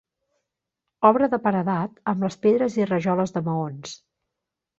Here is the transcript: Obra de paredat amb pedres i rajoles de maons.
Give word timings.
Obra 1.09 1.27
de 1.33 1.39
paredat 1.43 2.01
amb 2.13 2.39
pedres 2.47 2.79
i 2.81 2.89
rajoles 2.93 3.37
de 3.37 3.45
maons. 3.51 3.95